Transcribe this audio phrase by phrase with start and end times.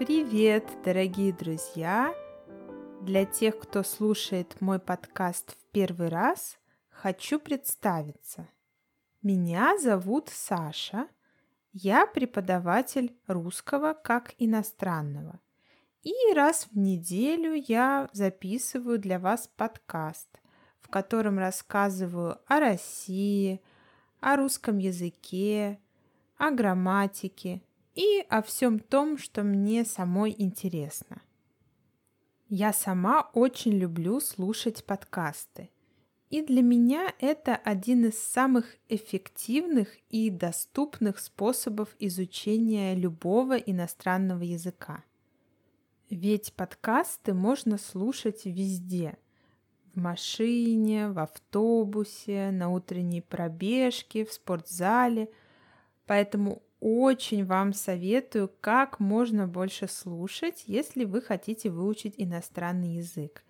[0.00, 2.14] Привет, дорогие друзья!
[3.02, 8.48] Для тех, кто слушает мой подкаст в первый раз, хочу представиться.
[9.20, 11.06] Меня зовут Саша.
[11.74, 15.38] Я преподаватель русского как иностранного.
[16.02, 20.40] И раз в неделю я записываю для вас подкаст,
[20.80, 23.60] в котором рассказываю о России,
[24.20, 25.78] о русском языке,
[26.38, 27.60] о грамматике
[28.00, 31.20] и о всем том, что мне самой интересно.
[32.48, 35.68] Я сама очень люблю слушать подкасты.
[36.30, 45.04] И для меня это один из самых эффективных и доступных способов изучения любого иностранного языка.
[46.08, 49.18] Ведь подкасты можно слушать везде.
[49.92, 55.28] В машине, в автобусе, на утренней пробежке, в спортзале.
[56.06, 63.44] Поэтому очень вам советую как можно больше слушать, если вы хотите выучить иностранный язык.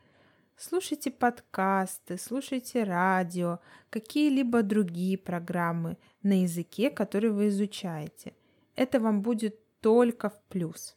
[0.57, 8.35] Слушайте подкасты, слушайте радио, какие-либо другие программы на языке, который вы изучаете.
[8.75, 10.97] Это вам будет только в плюс.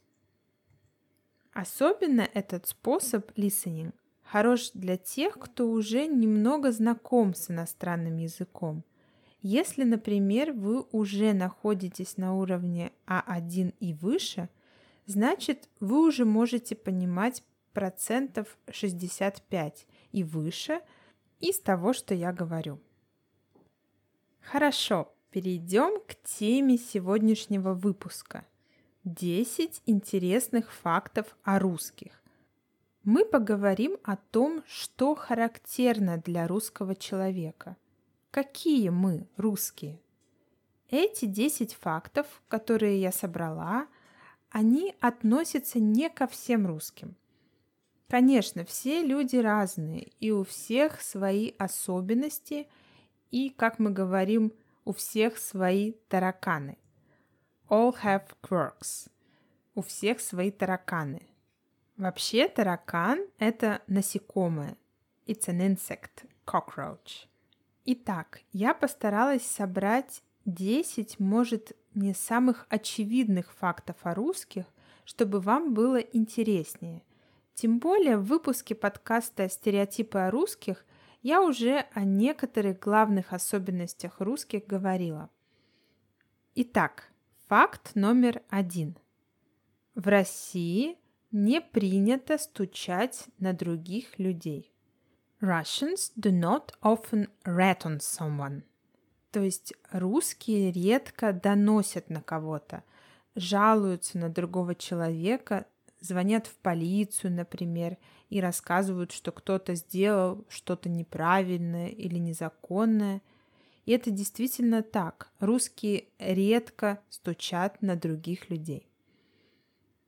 [1.53, 8.83] Особенно этот способ listening хорош для тех, кто уже немного знаком с иностранным языком–
[9.43, 14.47] если, например, вы уже находитесь на уровне А1 и выше,
[15.05, 20.79] значит, вы уже можете понимать процентов 65 и выше
[21.41, 22.79] из того, что я говорю.
[24.39, 28.45] Хорошо, перейдем к теме сегодняшнего выпуска.
[29.03, 32.23] 10 интересных фактов о русских.
[33.03, 37.75] Мы поговорим о том, что характерно для русского человека–
[38.33, 40.01] какие мы русские.
[40.89, 43.87] Эти 10 фактов, которые я собрала,
[44.49, 47.15] они относятся не ко всем русским.
[48.09, 52.67] Конечно, все люди разные, и у всех свои особенности,
[53.29, 54.51] и, как мы говорим,
[54.83, 56.79] у всех свои тараканы.
[57.69, 59.11] All have quirks.
[59.75, 61.27] У всех свои тараканы.
[61.97, 64.75] Вообще таракан– это насекомое.
[65.27, 67.27] It's an insect, cockroach.
[67.85, 74.65] Итак, я постаралась собрать 10, может, не самых очевидных фактов о русских,
[75.03, 77.03] чтобы вам было интереснее.
[77.53, 80.85] Тем более в выпуске подкаста «Стереотипы о русских»
[81.21, 85.29] я уже о некоторых главных особенностях русских говорила.
[86.55, 87.11] Итак,
[87.47, 88.97] факт номер один.
[89.93, 90.97] В России
[91.31, 94.72] не принято стучать на других людей.
[95.43, 98.63] Russians do not often rat on someone.
[99.31, 102.83] То есть русские редко доносят на кого-то,
[103.35, 105.65] жалуются на другого человека,
[105.99, 107.97] звонят в полицию, например,
[108.29, 113.21] и рассказывают, что кто-то сделал что-то неправильное или незаконное.
[113.85, 115.29] И это действительно так.
[115.41, 118.87] Русские редко стучат на других людей.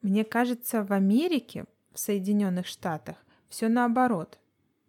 [0.02, 3.18] Мне кажется, в Америке, в Соединенных Штатах,
[3.50, 4.40] все наоборот.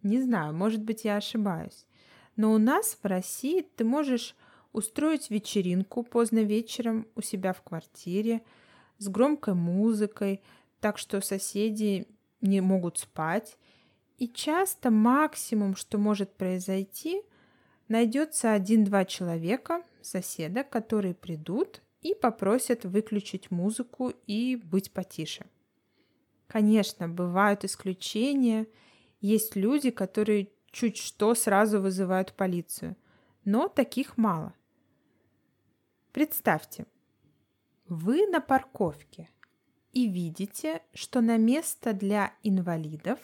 [0.03, 1.85] Не знаю, может быть, я ошибаюсь.
[2.35, 4.35] Но у нас в России ты можешь
[4.71, 8.43] устроить вечеринку поздно вечером у себя в квартире
[8.99, 10.41] с громкой музыкой,
[10.79, 12.07] так что соседи
[12.41, 13.57] не могут спать.
[14.17, 17.21] И часто максимум, что может произойти,
[17.87, 25.45] найдется один-два человека, соседа, которые придут и попросят выключить музыку и быть потише.
[26.47, 28.67] Конечно, бывают исключения–
[29.27, 32.95] есть люди, которые чуть что сразу вызывают полицию,
[33.43, 34.53] но таких мало.
[36.13, 36.85] Представьте,
[37.87, 39.29] вы на парковке
[39.91, 43.19] и видите, что на место для инвалидов,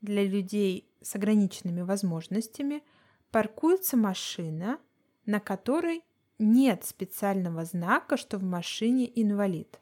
[0.00, 2.82] для людей с ограниченными возможностями,
[3.30, 4.78] паркуется машина,
[5.26, 6.04] на которой
[6.38, 9.80] нет специального знака, что в машине инвалид.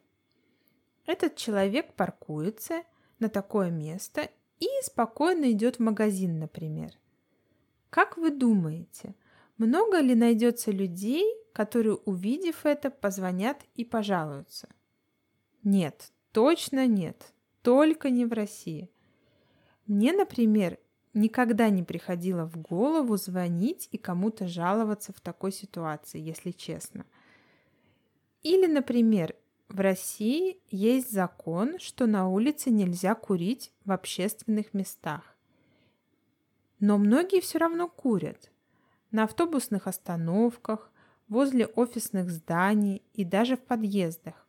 [1.06, 2.82] Этот человек паркуется
[3.18, 4.30] на такое место
[4.60, 6.92] и спокойно идет в магазин, например.
[7.90, 9.14] Как вы думаете,
[9.58, 14.68] много ли найдется людей, которые, увидев это, позвонят и пожалуются?
[15.62, 17.32] Нет, точно нет,
[17.62, 18.90] только не в России.
[19.86, 20.78] Мне, например,
[21.14, 27.06] никогда не приходило в голову звонить и кому-то жаловаться в такой ситуации, если честно.
[28.42, 29.34] Или, например,
[29.68, 35.36] в России есть закон, что на улице нельзя курить в общественных местах.
[36.78, 38.50] Но многие все равно курят.
[39.10, 40.90] На автобусных остановках,
[41.28, 44.46] возле офисных зданий и даже в подъездах.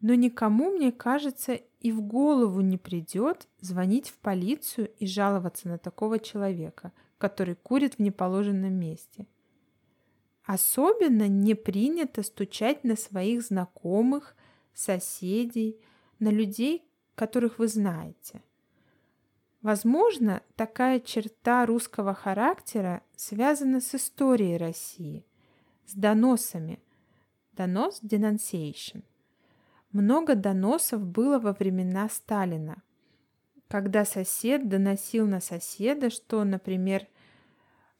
[0.00, 5.78] Но никому, мне кажется, и в голову не придет звонить в полицию и жаловаться на
[5.78, 9.26] такого человека, который курит в неположенном месте.
[10.44, 14.36] Особенно не принято стучать на своих знакомых,
[14.74, 15.80] соседей,
[16.18, 18.42] на людей, которых вы знаете.
[19.62, 25.24] Возможно, такая черта русского характера связана с историей России,
[25.86, 26.80] с доносами.
[27.52, 29.02] Донос– denunciation.
[29.92, 32.82] Много доносов было во времена Сталина,
[33.68, 37.06] когда сосед доносил на соседа, что, например,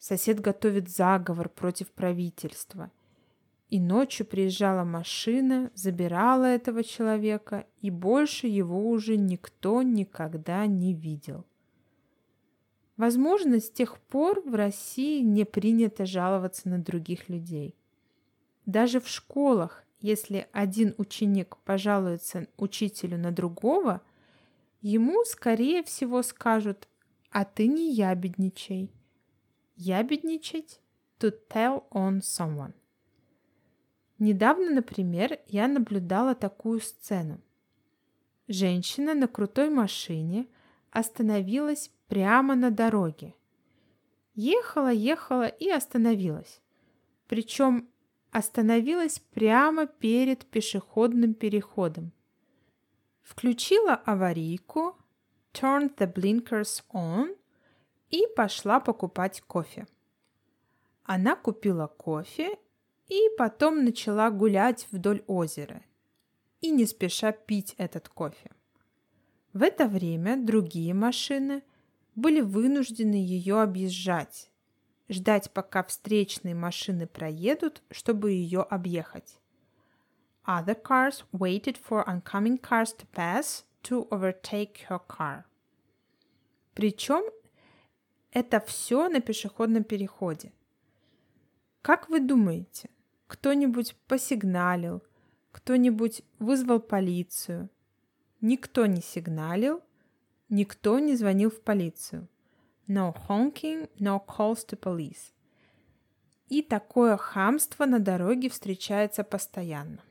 [0.07, 2.93] Сосед готовит заговор против правительства.
[3.71, 11.47] И ночью приезжала машина, забирала этого человека, и больше его уже никто никогда не видел.
[12.99, 17.75] Возможно, с тех пор в России не принято жаловаться на других людей.
[18.67, 24.03] Даже в школах, если один ученик пожалуется учителю на другого,
[24.83, 26.89] ему, скорее всего, скажут
[27.31, 28.91] «А ты не ябедничай»,
[29.77, 30.81] Ябедничать–
[31.19, 32.75] to tell on someone.
[34.19, 37.41] Недавно, например, я наблюдала такую сцену.
[38.47, 40.47] Женщина на крутой машине
[40.91, 43.35] остановилась прямо на дороге.
[44.35, 46.61] Ехала, ехала и остановилась.
[47.27, 47.89] Причем
[48.31, 52.13] остановилась прямо перед пешеходным переходом.
[53.23, 54.97] Включила аварийку,
[55.53, 57.37] turned the blinkers on
[58.11, 59.87] и пошла покупать кофе.
[61.05, 62.59] Она купила кофе
[63.09, 65.83] и потом начала гулять вдоль озера
[66.61, 68.51] и не спеша пить этот кофе.
[69.53, 71.63] В это время другие машины
[72.15, 74.51] были вынуждены ее объезжать,
[75.09, 79.39] ждать, пока встречные машины проедут, чтобы ее объехать.
[80.47, 85.45] Other cars waited for oncoming cars to pass to overtake her car.
[86.75, 87.25] Причем
[88.35, 90.53] это все на пешеходном переходе.
[91.83, 92.91] Как вы думаете,
[93.29, 95.03] кто-нибудь посигналил,
[95.53, 97.71] кто-нибудь вызвал полицию?
[98.41, 99.83] Никто не сигналил,
[100.49, 102.29] никто не звонил в полицию.
[102.89, 105.33] No honking, no calls to police.
[106.49, 110.03] И такое хамство на дороге встречается постоянно.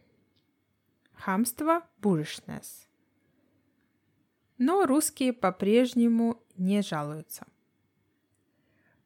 [1.12, 2.88] Хамство– bullishness.
[4.58, 7.46] Но русские по-прежнему не жалуются.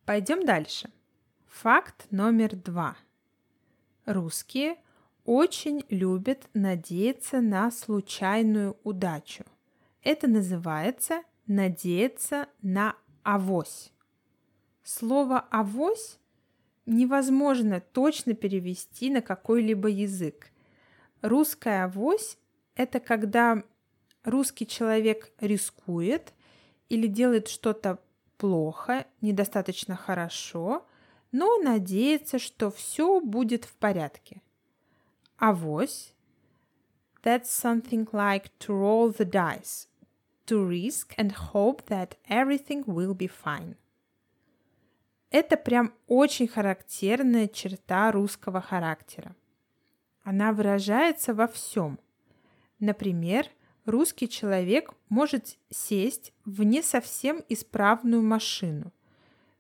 [0.08, 0.90] Пойдем дальше.
[1.48, 2.96] Факт номер два.
[4.06, 4.78] Русские
[5.26, 9.44] очень любят надеяться на случайную удачу.
[10.02, 13.92] Это называется надеяться на авось.
[14.82, 16.20] Слово авось
[16.86, 20.54] невозможно точно перевести на какой-либо язык.
[21.22, 22.38] Русская авось–
[22.76, 23.62] это когда
[24.24, 26.34] русский человек рискует
[26.88, 28.00] или делает что-то
[28.38, 30.86] плохо, недостаточно хорошо,
[31.32, 34.42] но надеется, что все будет в порядке.
[35.38, 36.14] Авось–
[37.28, 39.88] that's something like to roll the dice,
[40.46, 43.76] to risk and hope that everything will be fine.
[45.30, 49.36] Это прям очень характерная черта русского характера.
[50.24, 52.00] Она выражается во всем.
[52.80, 53.46] Например,
[53.88, 58.92] русский человек может сесть в не совсем исправную машину.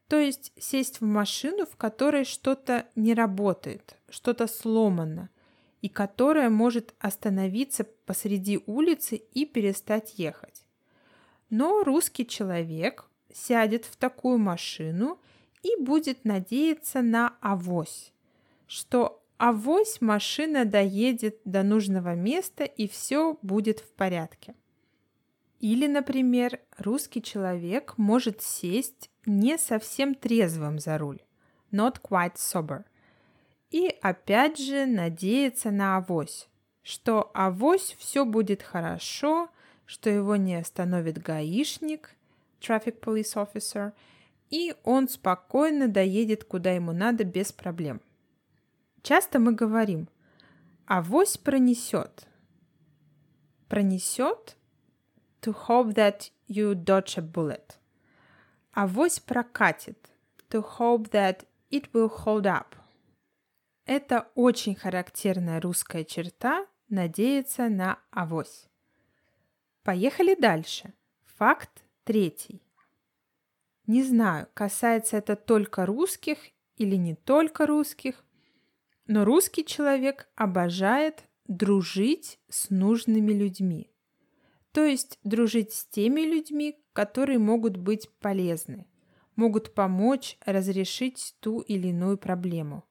[0.07, 5.29] То есть сесть в машину, в которой что-то не работает, что-то сломано,
[5.81, 10.63] и которая может остановиться посреди улицы и перестать ехать.
[11.49, 15.19] Но русский человек сядет в такую машину
[15.63, 18.13] и будет надеяться на авось,
[18.67, 24.55] что авось машина доедет до нужного места и все будет в порядке.
[25.59, 31.19] Или, например, русский человек может сесть не совсем трезвым за руль,
[31.71, 32.83] not quite sober,
[33.71, 36.47] и опять же надеяться на авось,
[36.83, 39.49] что авось все будет хорошо,
[39.85, 42.15] что его не остановит гаишник,
[42.61, 43.93] traffic police officer,
[44.49, 48.01] и он спокойно доедет куда ему надо без проблем.
[49.07, 50.09] Часто мы говорим
[50.85, 52.27] «авось пронесет».
[53.69, 54.57] Пронесет
[55.39, 57.77] to hope that you dodge a bullet.
[58.73, 60.11] Авось прокатит
[60.49, 62.75] to hope that it will hold up.
[63.85, 68.67] Это очень характерная русская черта надеяться на авось.
[69.83, 70.93] Поехали дальше.
[71.37, 72.61] Факт третий.
[73.85, 76.39] Не знаю, касается это только русских
[76.75, 78.25] или не только русских,
[79.07, 83.89] но русский человек обожает дружить с нужными людьми.
[84.73, 88.85] То есть дружить с теми людьми, которые могут быть полезны,
[89.35, 92.83] могут помочь разрешить ту или иную проблему.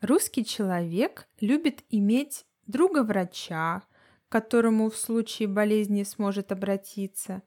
[0.00, 3.82] Русский человек любит иметь друга-врача,
[4.28, 7.42] к которому в случае болезни сможет обратиться,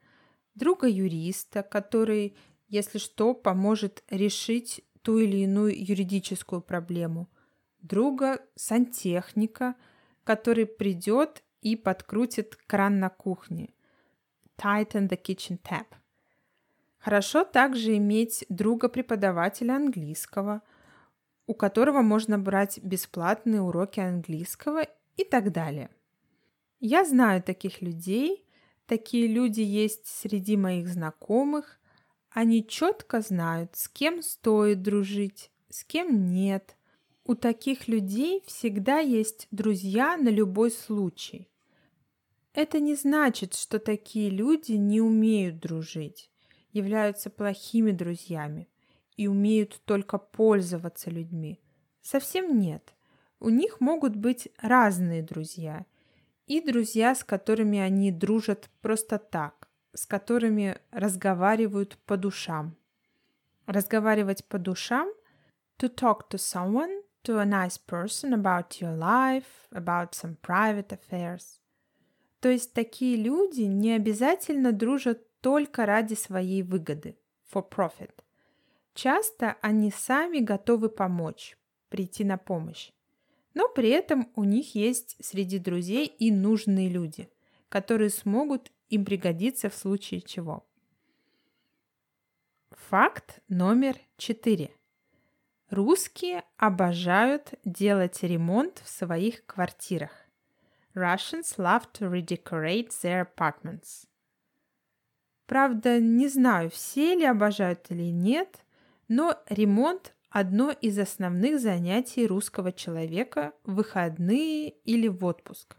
[0.54, 2.36] друга-юриста, который,
[2.68, 7.28] если что, поможет решить ту или иную юридическую проблему,
[7.82, 9.74] друга-сантехника,
[10.24, 13.70] который придет и подкрутит кран на кухне.
[14.56, 15.86] Tighten the kitchen tap.
[16.98, 20.62] Хорошо также иметь друга-преподавателя английского,
[21.46, 24.86] у которого можно брать бесплатные уроки английского
[25.16, 25.90] и так далее.
[26.78, 28.46] Я знаю таких людей,
[28.86, 31.80] такие люди есть среди моих знакомых.
[32.30, 36.76] Они четко знают, с кем стоит дружить, с кем нет.
[37.24, 41.48] У таких людей всегда есть друзья на любой случай.
[42.52, 46.30] Это не значит, что такие люди не умеют дружить,
[46.72, 48.68] являются плохими друзьями
[49.16, 51.60] и умеют только пользоваться людьми.
[52.02, 52.92] Совсем нет.
[53.38, 55.86] У них могут быть разные друзья.
[56.46, 62.76] И друзья, с которыми они дружат просто так, с которыми разговаривают по душам.
[63.66, 65.08] Разговаривать по душам–
[65.82, 71.60] to talk to someone, to a nice person about your life, about some private affairs.
[72.40, 77.16] То есть такие люди не обязательно дружат только ради своей выгоды,
[77.52, 78.10] for profit.
[78.94, 81.56] Часто они сами готовы помочь,
[81.88, 82.90] прийти на помощь.
[83.54, 87.28] Но при этом у них есть среди друзей и нужные люди,
[87.68, 90.66] которые смогут им пригодиться в случае чего.
[92.70, 94.70] Факт номер четыре.
[95.72, 100.10] Русские обожают делать ремонт в своих квартирах.
[100.94, 104.06] Russians love to redecorate their apartments.
[105.46, 108.66] Правда, не знаю, все ли обожают или нет,
[109.08, 115.78] но ремонт– одно из основных занятий русского человека в выходные или в отпуск.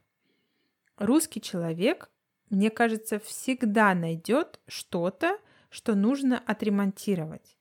[0.97, 2.09] Русский человек,
[2.49, 5.37] мне кажется, всегда найдет что-то,
[5.69, 7.59] что нужно отремонтировать.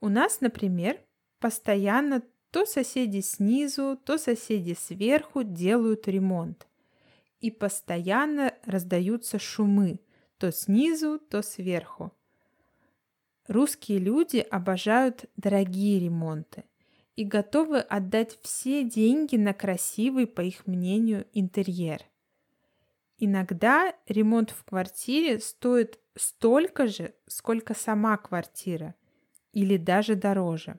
[0.00, 1.00] У нас, например,
[1.40, 6.66] постоянно то соседи снизу, то соседи сверху делают ремонт.
[7.40, 10.00] И постоянно раздаются шумы,
[10.38, 12.12] то снизу, то сверху.
[13.46, 16.64] Русские люди обожают дорогие ремонты
[17.16, 22.02] и готовы отдать все деньги на красивый, по их мнению, интерьер.
[23.18, 28.94] Иногда ремонт в квартире стоит столько же, сколько сама квартира,
[29.52, 30.78] или даже дороже.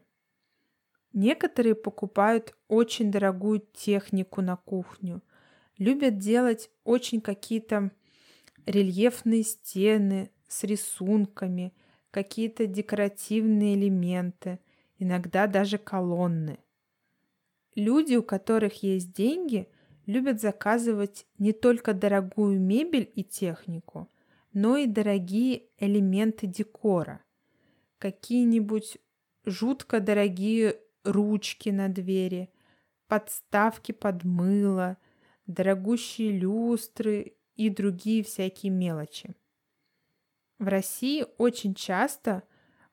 [1.14, 5.22] Некоторые покупают очень дорогую технику на кухню,
[5.78, 7.92] любят делать очень какие-то
[8.66, 11.74] рельефные стены с рисунками,
[12.12, 14.60] какие-то декоративные элементы,
[15.00, 16.60] иногда даже колонны.
[17.76, 19.68] Люди, у которых есть деньги,
[20.06, 24.10] любят заказывать не только дорогую мебель и технику,
[24.54, 27.22] но и дорогие элементы декора.
[27.98, 28.98] Какие-нибудь
[29.46, 32.50] жутко дорогие ручки на двери,
[33.08, 34.98] подставки под мыло,
[35.48, 39.36] дорогущие люстры и другие всякие мелочи.
[40.60, 42.44] В России очень часто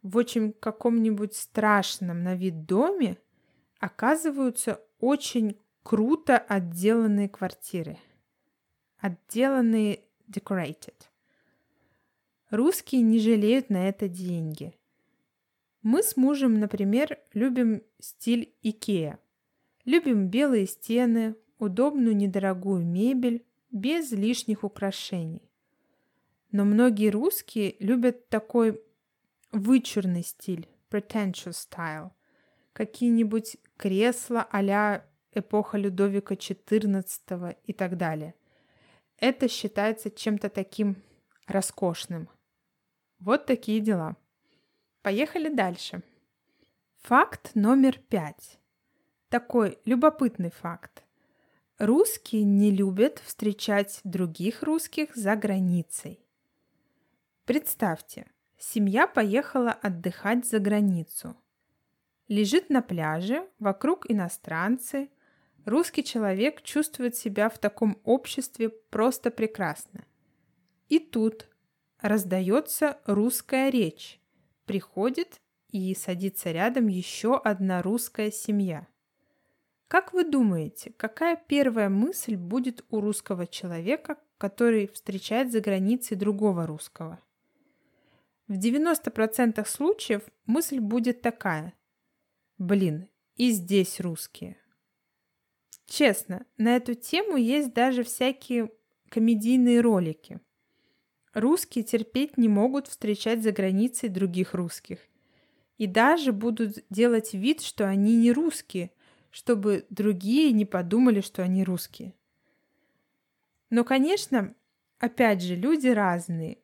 [0.02, 3.18] в очень каком-нибудь страшном на вид доме
[3.78, 7.98] оказываются очень круто отделанные квартиры.
[8.98, 10.94] Отделанные decorated.
[12.50, 14.77] Русские не жалеют на это деньги.
[15.90, 19.18] Мы с мужем, например, любим стиль Икеа.
[19.86, 25.50] Любим белые стены, удобную недорогую мебель, без лишних украшений.
[26.52, 28.82] Но многие русские любят такой
[29.50, 32.10] вычурный стиль, pretentious style.
[32.74, 35.02] Какие-нибудь кресла а
[35.32, 38.34] эпоха Людовика XIV и так далее.
[39.16, 40.96] Это считается чем-то таким
[41.46, 42.28] роскошным.
[43.20, 44.18] Вот такие дела.
[45.02, 46.02] Поехали дальше.
[47.02, 48.58] Факт номер пять.
[49.28, 51.04] Такой любопытный факт.
[51.78, 56.20] Русские не любят встречать других русских за границей.
[57.44, 58.26] Представьте,
[58.58, 61.36] семья поехала отдыхать за границу.
[62.26, 65.10] Лежит на пляже, вокруг иностранцы.
[65.64, 70.04] Русский человек чувствует себя в таком обществе просто прекрасно.
[70.88, 71.48] И тут
[72.00, 74.20] раздается русская речь
[74.68, 78.86] приходит и садится рядом еще одна русская семья.
[79.88, 86.66] Как вы думаете, какая первая мысль будет у русского человека, который встречает за границей другого
[86.66, 87.18] русского?
[88.46, 91.72] В 90% случаев мысль будет такая.
[92.58, 94.58] Блин, и здесь русские.
[95.86, 98.70] Честно, на эту тему есть даже всякие
[99.08, 100.40] комедийные ролики.
[101.38, 104.98] Русские терпеть не могут встречать за границей других русских.
[105.76, 108.90] И даже будут делать вид, что они не русские,
[109.30, 112.12] чтобы другие не подумали, что они русские.
[113.70, 114.52] Но, конечно,
[114.98, 116.58] опять же, люди разные.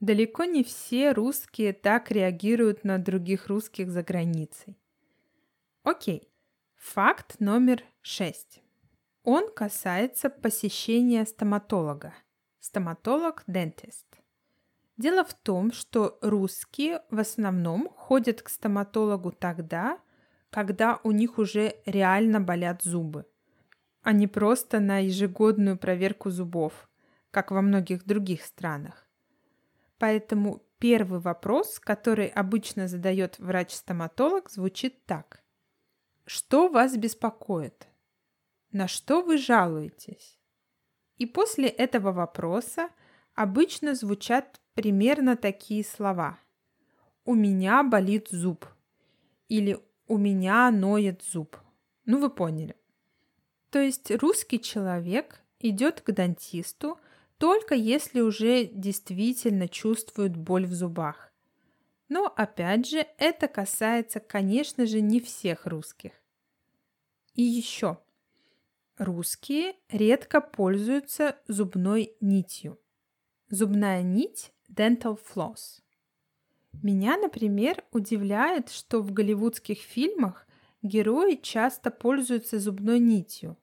[0.00, 4.76] Далеко не все русские так реагируют на других русских за границей.
[5.84, 6.28] Окей,
[6.74, 8.60] факт номер шесть.
[9.22, 12.12] Он касается посещения стоматолога.
[12.60, 14.06] Стоматолог-дентист.
[14.98, 19.98] Дело в том, что русские в основном ходят к стоматологу тогда,
[20.50, 23.24] когда у них уже реально болят зубы,
[24.02, 26.90] а не просто на ежегодную проверку зубов,
[27.30, 29.08] как во многих других странах.
[29.98, 35.42] Поэтому первый вопрос, который обычно задает врач-стоматолог, звучит так.
[36.26, 37.88] Что вас беспокоит?
[38.70, 40.39] На что вы жалуетесь?
[41.20, 42.88] И после этого вопроса
[43.34, 46.38] обычно звучат примерно такие слова.
[47.26, 48.64] У меня болит зуб.
[49.48, 51.58] Или у меня ноет зуб.
[52.06, 52.74] Ну, вы поняли.
[53.68, 56.98] То есть русский человек идет к дантисту
[57.36, 61.34] только если уже действительно чувствует боль в зубах.
[62.08, 66.12] Но опять же, это касается, конечно же, не всех русских.
[67.34, 67.98] И еще.
[69.00, 72.78] Русские редко пользуются зубной нитью.
[73.48, 75.80] Зубная нить– dental floss–
[76.82, 80.46] меня, например, удивляет, что в голливудских фильмах
[80.82, 83.58] герои часто пользуются зубной нитью.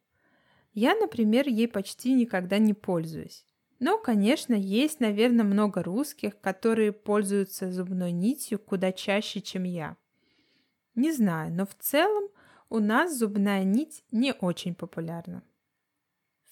[0.73, 3.45] Я, например, ей почти никогда не пользуюсь.
[3.79, 9.97] Но, конечно, есть, наверное, много русских, которые пользуются зубной нитью куда чаще, чем я.
[10.93, 12.29] Не знаю, но в целом
[12.69, 15.43] у нас зубная нить не очень популярна.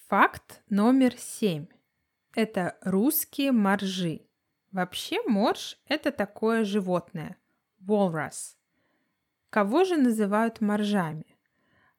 [0.08, 1.68] Факт номер семь.
[2.34, 4.22] Это русские моржи.
[4.72, 7.38] Вообще морж– это такое животное–
[7.88, 8.56] walrus.
[9.50, 11.26] Кого же называют моржами?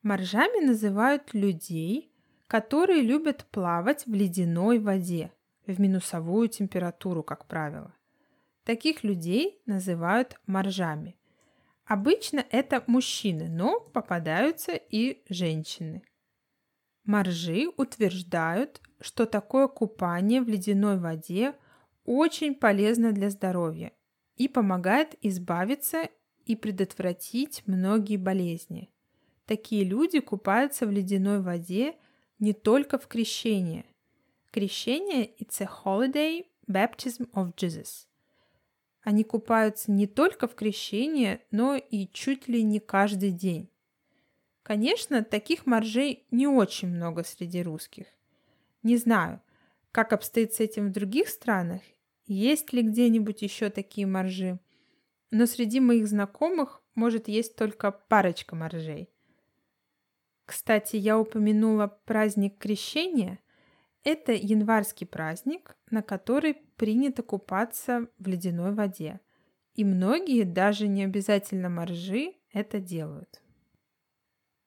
[0.02, 2.12] Моржами называют людей,
[2.46, 5.32] которые любят плавать в ледяной воде,
[5.66, 7.94] в минусовую температуру, как правило.
[8.64, 11.16] Таких людей называют моржами.
[11.86, 16.02] Обычно это мужчины, но попадаются и женщины.
[17.04, 21.54] Моржи утверждают, что такое купание в ледяной воде–
[22.06, 23.92] очень полезно для здоровья
[24.36, 26.08] и помогает избавиться
[26.44, 28.90] и предотвратить многие болезни.
[29.44, 31.96] Такие люди купаются в ледяной воде
[32.38, 33.84] не только в крещение.
[34.52, 38.06] Крещение– it's a holiday baptism of Jesus.
[39.06, 43.70] Они купаются не только в крещение, но и чуть ли не каждый день.
[44.64, 48.06] Конечно, таких моржей не очень много среди русских.
[48.82, 49.40] Не знаю,
[49.92, 51.82] как обстоит с этим в других странах
[52.26, 54.58] есть ли где-нибудь еще такие моржи.
[55.30, 59.08] Но среди моих знакомых может есть только парочка моржей.
[60.46, 63.38] Кстати, я упомянула праздник Крещения.
[64.06, 69.18] Это январский праздник, на который принято купаться в ледяной воде.
[69.74, 73.42] И многие, даже не обязательно моржи, это делают.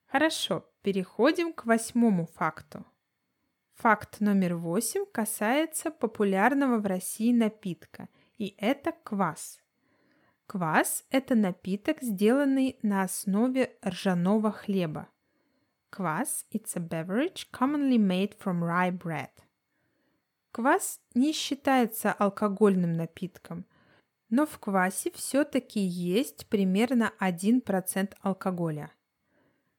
[0.07, 2.85] Хорошо, переходим к восьмому факту–
[3.79, 9.57] Факт номер восемь касается популярного в России напитка, и это квас.
[10.47, 15.07] Квас– это напиток, сделанный на основе ржаного хлеба.
[15.89, 19.31] Квас– it's a beverage commonly made from rye bread.
[20.51, 23.65] Квас не считается алкогольным напитком,
[24.29, 28.91] но в квасе все-таки есть примерно 1% алкоголя.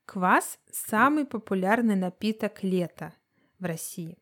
[0.04, 3.14] Квас– самый популярный напиток лета–
[3.60, 4.18] в России.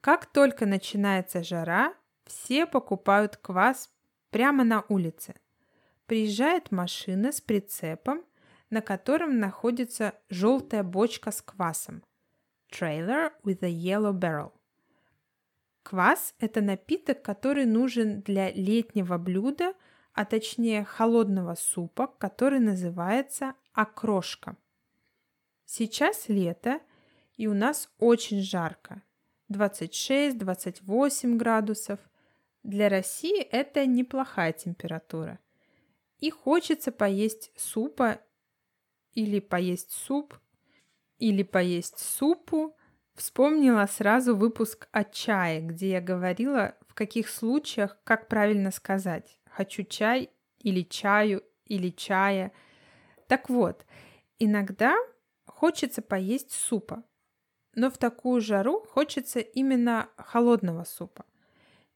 [0.00, 1.94] Как только начинается жара,
[2.26, 3.90] все покупают квас
[4.30, 5.34] прямо на улице.
[6.06, 8.24] Приезжает машина с прицепом,
[8.70, 12.02] на котором находится желтая бочка с квасом.
[12.70, 14.52] Trailer with a yellow barrel.
[15.82, 19.74] Квас– это напиток, который нужен для летнего блюда,
[20.12, 24.56] а точнее холодного супа, который называется окрошка.
[25.64, 26.80] Сейчас лето–
[27.36, 29.02] и у нас очень жарко.
[29.50, 32.00] 26-28 градусов.
[32.62, 35.38] Для России это неплохая температура.
[36.18, 38.20] И хочется поесть супа
[39.16, 40.38] или поесть суп.
[41.18, 42.76] или поесть супу,
[43.14, 49.82] вспомнила сразу выпуск о чае, где я говорила, в каких случаях, как правильно сказать «хочу
[49.84, 50.28] чай»
[50.60, 52.52] или «чаю» или «чая».
[53.28, 53.86] Так вот,
[54.38, 54.94] иногда
[55.46, 57.02] хочется поесть супа,
[57.74, 61.24] но в такую жару хочется именно холодного супа.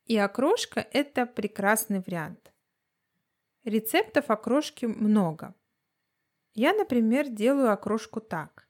[0.06, 2.52] И окрошка– это прекрасный вариант.
[3.64, 5.54] Рецептов окрошки много.
[6.54, 8.68] Я, например, делаю окрошку так.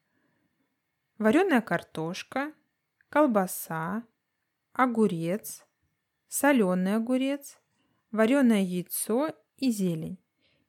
[1.18, 2.52] Вареная картошка,
[3.08, 4.04] колбаса,
[4.72, 5.64] огурец,
[6.28, 7.58] соленый огурец,
[8.10, 10.18] вареное яйцо и зелень.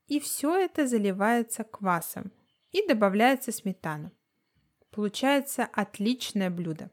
[0.08, 2.32] И все это заливается квасом
[2.72, 4.12] и добавляется сметана.
[4.90, 6.90] Получается отличное блюдо.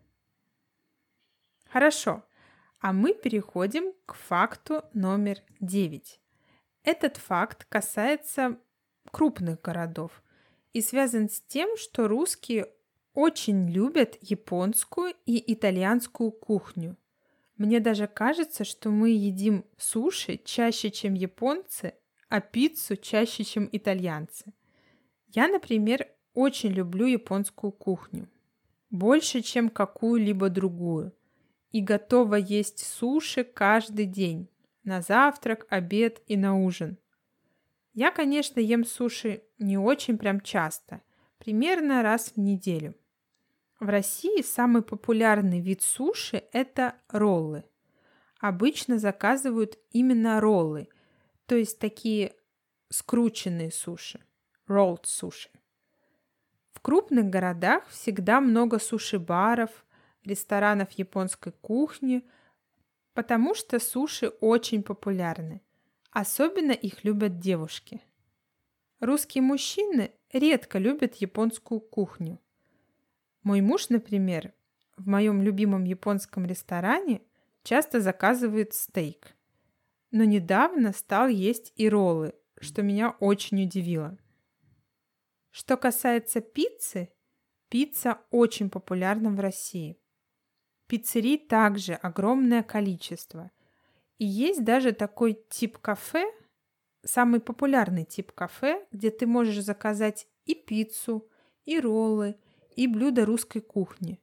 [1.68, 2.24] Хорошо,
[2.80, 6.20] а мы переходим к факту номер 9.
[6.84, 8.58] Этот факт касается
[9.10, 10.22] крупных городов
[10.72, 12.66] и связан с тем, что русские
[13.14, 16.96] очень любят японскую и итальянскую кухню.
[17.56, 21.94] Мне даже кажется, что мы едим суши чаще, чем японцы,
[22.28, 24.52] а пиццу чаще, чем итальянцы.
[25.26, 28.28] Я, например, очень люблю японскую кухню.
[28.90, 31.12] Больше, чем какую-либо другую.
[31.72, 34.48] И готова есть суши каждый день.
[34.84, 36.96] На завтрак, обед и на ужин.
[38.00, 41.02] Я, конечно, ем суши не очень прям часто.
[41.38, 42.94] Примерно раз в неделю.
[43.80, 47.64] В России самый популярный вид суши– это роллы.
[48.38, 50.86] Обычно заказывают именно роллы,
[51.46, 52.36] то есть такие
[52.88, 54.20] скрученные суши,
[54.68, 55.50] rolled суши.
[56.70, 59.84] В крупных городах всегда много суши-баров,
[60.22, 62.24] ресторанов японской кухни,
[63.12, 65.62] потому что суши очень популярны.
[66.20, 68.00] Особенно их любят девушки.
[68.98, 72.40] Русские мужчины редко любят японскую кухню.
[73.44, 74.52] Мой муж, например,
[74.96, 77.22] в моем любимом японском ресторане
[77.62, 79.36] часто заказывает стейк.
[80.10, 84.18] Но недавно стал есть и роллы, что меня очень удивило–
[85.50, 87.12] что касается пиццы,
[87.68, 89.98] пицца очень популярна в России.
[90.88, 93.50] Пиццерий также огромное количество.
[94.18, 96.24] И есть даже такой тип кафе,
[97.04, 101.28] самый популярный тип кафе, где ты можешь заказать и пиццу,
[101.64, 102.36] и роллы,
[102.74, 104.20] и блюда русской кухни.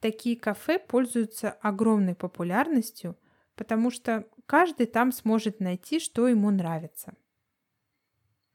[0.00, 3.16] Такие кафе пользуются огромной популярностью,
[3.56, 7.14] потому что каждый там сможет найти, что ему нравится.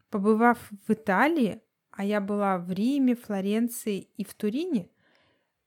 [0.09, 0.57] Побывав
[0.87, 4.89] в Италии, а я была в Риме, Флоренции и в Турине,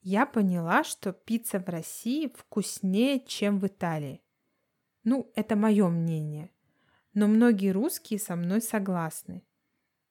[0.01, 4.24] я поняла, что пицца в России вкуснее, чем в Италии.
[5.05, 6.51] Ну, это мое мнение.
[7.13, 9.45] Но многие русские со мной согласны.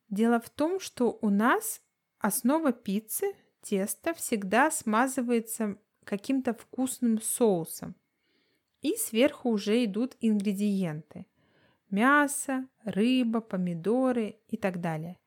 [0.10, 1.82] Дело в том, что у нас
[2.19, 7.95] основа пиццы, тесто, всегда смазывается каким-то вкусным соусом.
[8.82, 11.25] И сверху уже идут ингредиенты.
[11.89, 15.17] Мясо, рыба, помидоры и так далее.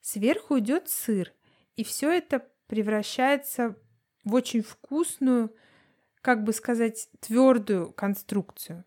[0.00, 1.32] Сверху идет сыр,
[1.76, 3.76] и все это превращается
[4.24, 5.54] в очень вкусную,
[6.24, 8.86] как бы сказать, твердую конструкцию.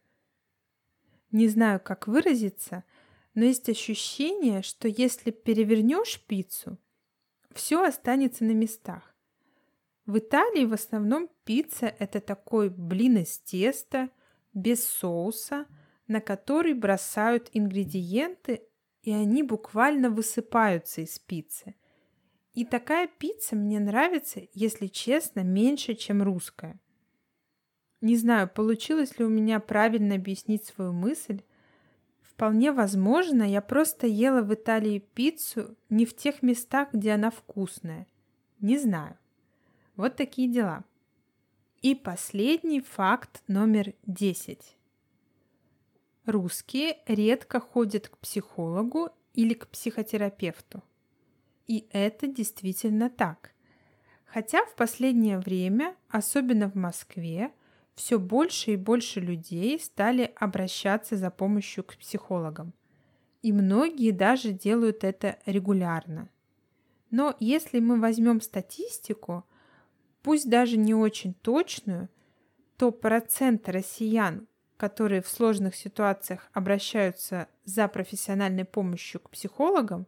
[1.32, 2.84] Не знаю, как выразиться,
[3.36, 6.80] но есть ощущение, что если перевернешь пиццу,
[7.54, 9.15] все останется на местах.
[10.08, 14.10] В Италии в основном пицца– это такой блин из теста,
[14.56, 15.67] без соуса,
[16.08, 18.63] на который бросают ингредиенты,
[19.04, 21.76] и они буквально высыпаются из пиццы.
[22.56, 26.80] И такая пицца мне нравится, если честно, меньше, чем русская.
[28.02, 31.42] Не знаю, получилось ли у меня правильно объяснить свою мысль.
[32.22, 38.06] Вполне возможно, я просто ела в Италии пиццу не в тех местах, где она вкусная.
[38.60, 39.18] Не знаю.
[39.96, 40.84] Вот такие дела.
[41.82, 44.78] И последний факт номер 10.
[46.26, 50.84] Русские редко ходят к психологу или к психотерапевту.
[51.68, 53.52] И это действительно так.
[54.26, 57.52] Хотя в последнее время, особенно в Москве,
[57.98, 62.74] все больше и больше людей стали обращаться за помощью к психологам.
[63.42, 66.30] И многие даже делают это регулярно.
[67.10, 69.46] Но если мы возьмем статистику,
[70.22, 72.08] пусть даже не очень точную,
[72.78, 80.06] то процент россиян, которые в сложных ситуациях обращаются за профессиональной помощью к психологам,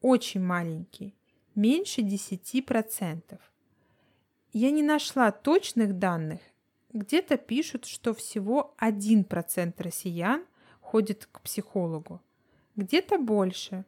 [0.00, 1.14] очень маленький,
[1.54, 3.38] меньше 10%.
[4.54, 6.40] Я не нашла точных данных.
[6.92, 10.44] Где-то пишут, что всего 1% россиян
[10.80, 12.20] ходит к психологу,
[12.76, 13.84] где-то больше.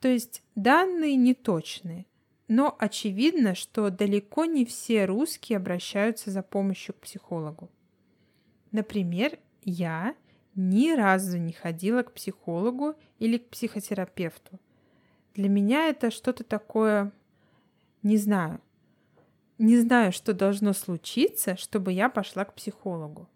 [0.00, 2.06] То есть данные неточные.
[2.48, 7.70] но очевидно, что далеко не все русские обращаются за помощью к психологу.
[8.72, 10.14] Например, я
[10.54, 14.58] ни разу не ходила к психологу или к психотерапевту.
[15.34, 17.10] Для меня это что-то такое,
[18.02, 18.60] не знаю,
[19.62, 23.28] не знаю, что должно случиться, чтобы я пошла к психологу.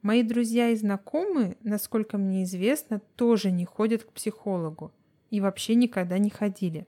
[0.00, 4.92] Мои друзья и знакомые, насколько мне известно, тоже не ходят к психологу
[5.30, 6.86] и вообще никогда не ходили.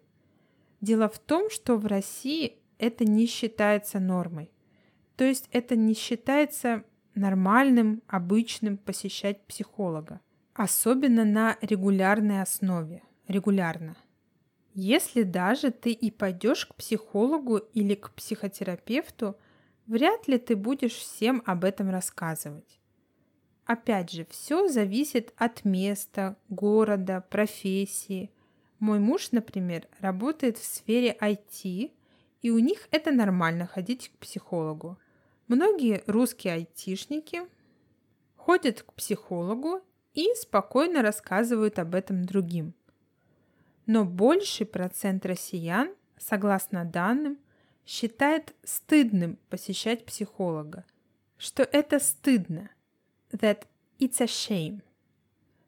[0.81, 4.51] Дело в том, что в России это не считается нормой.
[5.17, 10.21] То есть это не считается нормальным, обычным посещать психолога.
[10.55, 13.03] Особенно на регулярной основе.
[13.27, 13.97] Регулярно.
[14.75, 19.37] Если даже ты и пойдешь к психологу или к психотерапевту,
[19.87, 22.81] вряд ли ты будешь всем об этом рассказывать.
[23.67, 28.33] Опять же, все зависит от места, города, профессии.
[28.81, 31.93] Мой муж, например, работает в сфере IT,
[32.43, 34.99] и у них это нормально ходить к психологу.
[35.47, 37.43] Многие русские айтишники
[38.35, 39.83] ходят к психологу
[40.15, 42.75] и спокойно рассказывают об этом другим.
[43.87, 47.39] Но больший процент россиян, согласно данным,
[47.87, 50.85] считает стыдным посещать психолога,
[51.37, 52.71] что это стыдно,
[53.31, 53.67] that
[53.99, 54.81] it's a shame,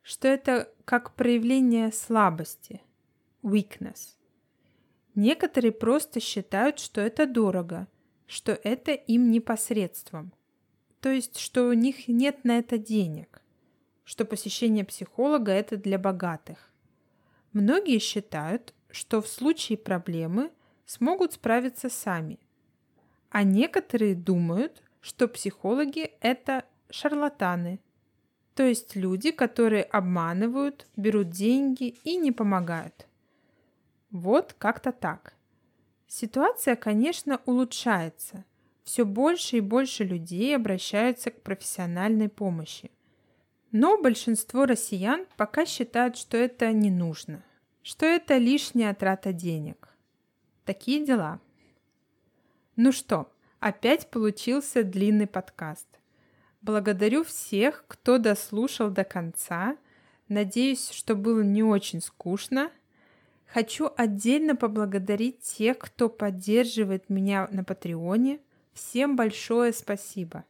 [0.03, 2.81] что это как проявление слабости,
[3.43, 4.17] weakness.
[5.15, 7.89] Некоторые просто считают, что это дорого–
[8.27, 10.33] что это им непосредством,
[11.01, 13.41] то есть что у них нет на это денег,
[14.05, 16.73] что посещение психолога это для богатых.
[17.57, 20.51] Многие считают, что в случае проблемы
[20.85, 22.39] смогут справиться сами,
[23.31, 27.81] а некоторые думают, что психологи это шарлатаны,
[28.55, 33.07] то есть люди, которые обманывают, берут деньги и не помогают.
[34.11, 35.33] Вот как-то так.
[36.07, 38.45] Ситуация, конечно, улучшается.
[38.85, 42.91] Все больше и больше людей обращаются к профессиональной помощи.
[43.79, 47.45] Но большинство россиян пока считают, что это не нужно,
[47.83, 49.91] что это лишняя трата денег.
[50.65, 51.41] Такие дела.
[52.77, 55.87] Ну что, опять получился длинный подкаст.
[56.63, 59.77] Благодарю всех, кто дослушал до конца.
[60.29, 62.71] Надеюсь, что было не очень скучно–
[63.47, 68.41] Хочу отдельно поблагодарить тех, кто поддерживает меня на Патреоне.
[68.73, 70.45] Всем большое спасибо.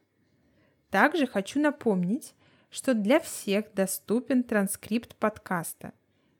[0.89, 2.33] Также хочу напомнить,
[2.77, 5.93] что для всех доступен транскрипт подкаста.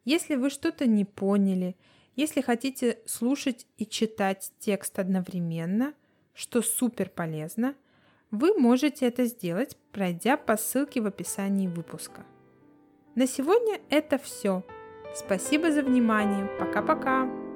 [0.05, 1.75] Если вы что-то не поняли,
[2.15, 5.95] если хотите слушать и читать текст одновременно,
[6.35, 7.73] что супер полезно,
[8.29, 12.23] вы можете это сделать, пройдя по ссылке в описании выпуска.
[13.15, 14.63] На сегодня это все.
[15.15, 16.45] Спасибо за внимание.
[16.59, 17.46] Пока-пока.